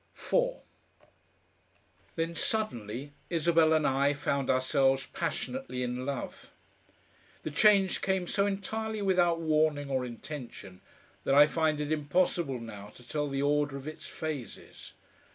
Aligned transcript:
4 0.15 0.63
Then 2.15 2.35
suddenly 2.35 3.13
Isabel 3.29 3.71
and 3.71 3.85
I 3.85 4.13
found 4.15 4.49
ourselves 4.49 5.05
passionately 5.13 5.83
in 5.83 6.07
love. 6.07 6.49
The 7.43 7.51
change 7.51 8.01
came 8.01 8.25
so 8.25 8.47
entirely 8.47 9.03
without 9.03 9.41
warning 9.41 9.91
or 9.91 10.03
intention 10.03 10.81
that 11.23 11.35
I 11.35 11.45
find 11.45 11.79
it 11.79 11.91
impossible 11.91 12.59
now 12.59 12.87
to 12.95 13.07
tell 13.07 13.29
the 13.29 13.43
order 13.43 13.77
of 13.77 13.87
its 13.87 14.07
phases. 14.07 14.93